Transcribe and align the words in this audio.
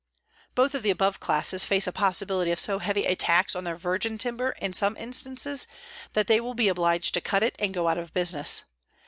(Both 0.55 0.73
of 0.73 0.81
the 0.81 0.89
above 0.89 1.19
classes 1.19 1.63
face 1.63 1.85
a 1.85 1.91
possibility 1.91 2.49
of 2.49 2.59
so 2.59 2.79
heavy 2.79 3.05
a 3.05 3.13
tax 3.15 3.55
on 3.55 3.65
their 3.65 3.75
virgin 3.75 4.17
timber 4.17 4.55
in 4.59 4.73
some 4.73 4.97
instances 4.97 5.67
that 6.13 6.25
they 6.25 6.41
will 6.41 6.55
be 6.55 6.69
obliged 6.69 7.13
to 7.13 7.21
cut 7.21 7.43
it 7.43 7.55
and 7.59 7.71
go 7.71 7.87
out 7.87 7.99
of 7.99 8.11
business. 8.11 8.63